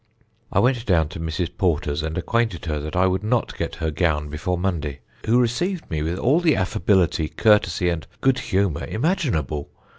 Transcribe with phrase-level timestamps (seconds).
[0.51, 1.55] "I went down to Mrs.
[1.55, 5.91] Porter's and acquainted her that I would not get her gown before Monday, who received
[5.91, 9.69] me with all the affability, courtesy, and good humour imaginable.